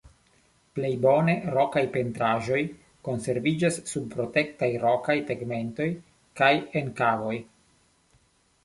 Plej 0.77 0.89
bone 1.03 1.35
rokaj 1.57 1.83
pentraĵoj 1.97 2.57
konserviĝas 3.09 3.77
sub 3.93 4.09
protektaj 4.17 4.71
rokaj 4.87 5.19
tegmentoj 5.31 5.91
kaj 6.43 6.53
en 6.83 6.93
kavoj. 7.03 7.37